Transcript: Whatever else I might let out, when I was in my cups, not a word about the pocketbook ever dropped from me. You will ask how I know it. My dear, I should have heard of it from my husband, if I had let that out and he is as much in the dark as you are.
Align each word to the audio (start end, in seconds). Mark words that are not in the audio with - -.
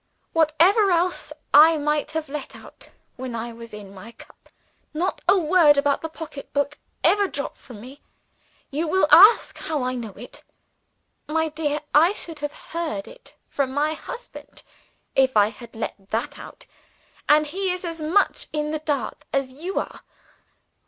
Whatever 0.33 0.89
else 0.89 1.31
I 1.53 1.77
might 1.77 2.15
let 2.27 2.55
out, 2.55 2.89
when 3.17 3.35
I 3.35 3.53
was 3.53 3.71
in 3.71 3.93
my 3.93 4.13
cups, 4.13 4.49
not 4.95 5.21
a 5.29 5.37
word 5.37 5.77
about 5.77 6.01
the 6.01 6.09
pocketbook 6.09 6.79
ever 7.03 7.27
dropped 7.27 7.57
from 7.59 7.79
me. 7.81 8.01
You 8.71 8.87
will 8.87 9.05
ask 9.11 9.55
how 9.59 9.83
I 9.83 9.93
know 9.93 10.13
it. 10.13 10.43
My 11.27 11.49
dear, 11.49 11.81
I 11.93 12.13
should 12.13 12.39
have 12.39 12.51
heard 12.73 13.07
of 13.07 13.13
it 13.13 13.35
from 13.47 13.71
my 13.73 13.93
husband, 13.93 14.63
if 15.15 15.37
I 15.37 15.49
had 15.49 15.75
let 15.75 16.09
that 16.09 16.39
out 16.39 16.65
and 17.29 17.45
he 17.45 17.69
is 17.71 17.85
as 17.85 18.01
much 18.01 18.47
in 18.51 18.71
the 18.71 18.79
dark 18.79 19.27
as 19.31 19.49
you 19.49 19.77
are. 19.79 20.01